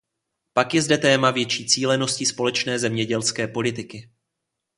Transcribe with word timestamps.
Pak 0.53 0.73
je 0.73 0.81
zde 0.81 0.97
téma 0.97 1.31
větší 1.31 1.65
cílenosti 1.65 2.25
společné 2.25 2.79
zemědělské 2.79 3.47
politiky. 3.47 4.09